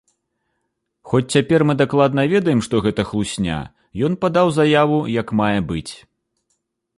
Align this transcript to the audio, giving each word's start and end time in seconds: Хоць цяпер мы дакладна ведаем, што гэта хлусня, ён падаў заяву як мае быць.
Хоць 1.09 1.33
цяпер 1.35 1.65
мы 1.69 1.75
дакладна 1.81 2.23
ведаем, 2.31 2.63
што 2.69 2.81
гэта 2.85 3.01
хлусня, 3.09 3.59
ён 4.09 4.17
падаў 4.25 4.47
заяву 4.57 4.99
як 5.19 5.27
мае 5.43 5.55
быць. 5.75 5.89